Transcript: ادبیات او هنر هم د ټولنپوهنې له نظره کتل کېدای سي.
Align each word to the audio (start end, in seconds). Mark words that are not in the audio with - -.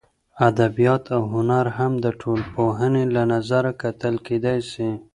ادبیات 0.49 1.05
او 1.15 1.21
هنر 1.33 1.65
هم 1.77 1.93
د 2.05 2.05
ټولنپوهنې 2.21 3.03
له 3.15 3.21
نظره 3.33 3.71
کتل 3.81 4.15
کېدای 4.27 4.59
سي. 4.71 4.89